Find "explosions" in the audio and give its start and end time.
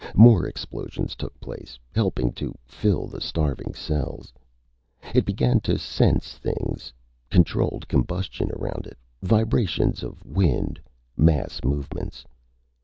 0.47-1.15